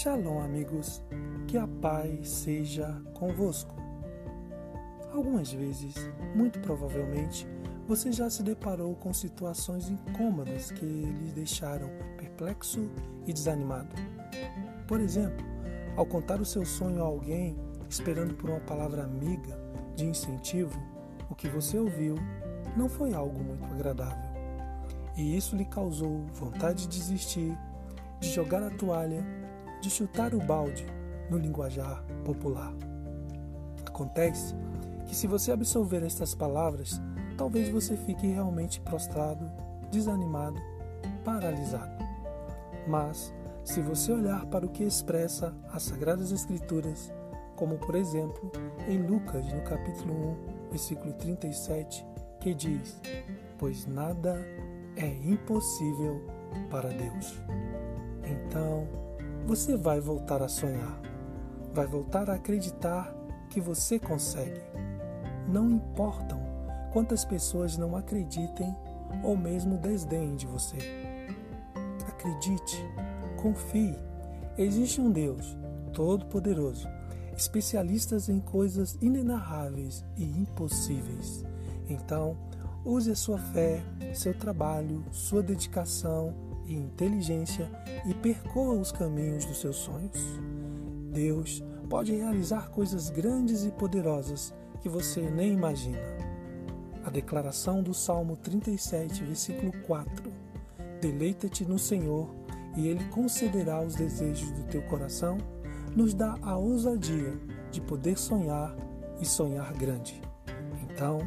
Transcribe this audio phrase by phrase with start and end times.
[0.00, 1.02] Shalom, amigos.
[1.48, 3.74] Que a paz seja convosco.
[5.12, 5.96] Algumas vezes,
[6.36, 7.48] muito provavelmente,
[7.84, 12.88] você já se deparou com situações incômodas que lhe deixaram perplexo
[13.26, 13.88] e desanimado.
[14.86, 15.44] Por exemplo,
[15.96, 17.58] ao contar o seu sonho a alguém,
[17.90, 19.60] esperando por uma palavra amiga
[19.96, 20.80] de incentivo,
[21.28, 22.14] o que você ouviu
[22.76, 24.30] não foi algo muito agradável.
[25.16, 27.58] E isso lhe causou vontade de desistir,
[28.20, 29.26] de jogar a toalha,
[29.80, 30.86] de chutar o balde
[31.30, 32.72] no linguajar popular.
[33.86, 34.54] Acontece
[35.06, 37.00] que, se você absorver estas palavras,
[37.36, 39.50] talvez você fique realmente prostrado,
[39.90, 40.60] desanimado,
[41.24, 42.04] paralisado.
[42.86, 43.32] Mas,
[43.64, 47.12] se você olhar para o que expressa as Sagradas Escrituras,
[47.56, 48.50] como por exemplo
[48.88, 50.38] em Lucas, no capítulo
[50.68, 52.06] 1, versículo 37,
[52.40, 53.00] que diz:
[53.58, 54.38] Pois nada
[54.96, 56.24] é impossível
[56.70, 57.38] para Deus.
[58.24, 58.86] Então,
[59.48, 61.00] você vai voltar a sonhar,
[61.72, 63.10] vai voltar a acreditar
[63.48, 64.60] que você consegue.
[65.48, 66.38] Não importam
[66.92, 68.76] quantas pessoas não acreditem
[69.24, 70.76] ou mesmo desdenhem de você.
[72.06, 72.76] Acredite,
[73.40, 73.98] confie.
[74.58, 75.56] Existe um Deus
[75.94, 76.86] todo-poderoso,
[77.34, 81.42] especialistas em coisas inenarráveis e impossíveis.
[81.88, 82.36] Então,
[82.84, 87.70] use a sua fé, seu trabalho, sua dedicação e inteligência
[88.06, 90.18] e percorra os caminhos dos seus sonhos.
[91.10, 95.98] Deus pode realizar coisas grandes e poderosas que você nem imagina.
[97.04, 100.30] A declaração do Salmo 37, versículo 4:
[101.00, 102.28] Deleita-te no Senhor
[102.76, 105.38] e Ele concederá os desejos do teu coração,
[105.96, 107.32] nos dá a ousadia
[107.70, 108.76] de poder sonhar
[109.20, 110.20] e sonhar grande.
[110.84, 111.20] Então,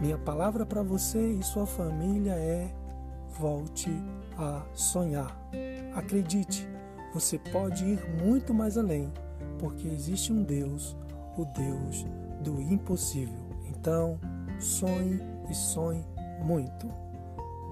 [0.00, 2.70] minha palavra para você e sua família é:
[3.38, 3.90] volte
[4.38, 5.36] a sonhar.
[5.94, 6.68] Acredite,
[7.12, 9.12] você pode ir muito mais além,
[9.58, 10.96] porque existe um Deus,
[11.36, 12.04] o Deus
[12.42, 13.46] do impossível.
[13.68, 14.18] Então,
[14.58, 16.04] sonhe e sonhe
[16.42, 16.88] muito.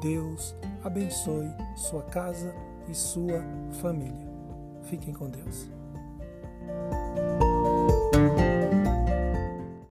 [0.00, 2.54] Deus abençoe sua casa
[2.88, 3.42] e sua
[3.80, 4.26] família.
[4.82, 5.70] Fiquem com Deus.